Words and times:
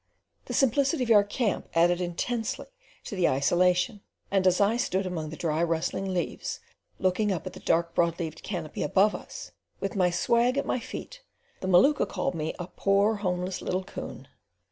The 0.45 0.55
simplicity 0.55 1.03
of 1.03 1.11
our 1.11 1.23
camp 1.23 1.67
added 1.75 2.01
intensely 2.01 2.65
to 3.03 3.15
the 3.15 3.29
isolation; 3.29 4.01
and 4.31 4.47
as 4.47 4.59
I 4.59 4.75
stood 4.75 5.05
among 5.05 5.29
the 5.29 5.35
dry 5.37 5.61
rustling 5.61 6.11
leaves, 6.11 6.59
looking 6.97 7.31
up 7.31 7.45
at 7.45 7.53
the 7.53 7.59
dark 7.59 7.93
broad 7.93 8.17
leaved 8.19 8.41
canopy 8.41 8.81
above 8.81 9.13
us, 9.13 9.51
with 9.79 9.95
my 9.95 10.09
"swag" 10.09 10.57
at 10.57 10.65
my 10.65 10.79
feet, 10.79 11.21
the 11.59 11.67
Maluka 11.67 12.07
called 12.07 12.33
me 12.33 12.51
a 12.57 12.65
"poor 12.65 13.17
homeless 13.17 13.61
little 13.61 13.83
coon." 13.83 14.27